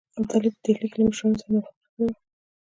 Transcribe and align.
ابدالي 0.17 0.49
په 0.53 0.59
ډهلي 0.63 0.87
کې 0.91 0.97
له 0.99 1.05
مشرانو 1.09 1.39
سره 1.41 1.51
موافقه 1.53 1.87
کړې 1.91 2.03
وه. 2.05 2.13